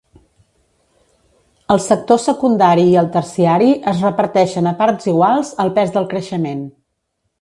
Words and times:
El 1.75 1.81
sector 1.87 2.21
secundari 2.23 2.85
i 2.93 2.97
el 3.01 3.09
terciari 3.17 3.69
es 3.93 4.01
reparteixen 4.07 4.71
a 4.73 4.77
parts 4.81 5.11
iguals 5.13 5.53
el 5.65 5.71
pes 5.77 5.95
del 5.99 6.09
creixement. 6.15 6.65